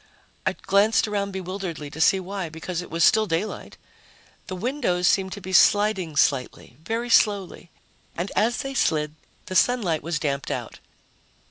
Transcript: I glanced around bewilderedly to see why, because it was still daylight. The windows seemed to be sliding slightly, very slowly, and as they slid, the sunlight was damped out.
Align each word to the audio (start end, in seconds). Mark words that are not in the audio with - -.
I 0.47 0.53
glanced 0.53 1.07
around 1.07 1.31
bewilderedly 1.31 1.91
to 1.91 2.01
see 2.01 2.19
why, 2.19 2.49
because 2.49 2.81
it 2.81 2.89
was 2.89 3.03
still 3.03 3.27
daylight. 3.27 3.77
The 4.47 4.55
windows 4.55 5.07
seemed 5.07 5.31
to 5.33 5.41
be 5.41 5.53
sliding 5.53 6.15
slightly, 6.15 6.75
very 6.83 7.11
slowly, 7.11 7.69
and 8.17 8.31
as 8.35 8.63
they 8.63 8.73
slid, 8.73 9.13
the 9.45 9.55
sunlight 9.55 10.01
was 10.01 10.17
damped 10.17 10.49
out. 10.49 10.79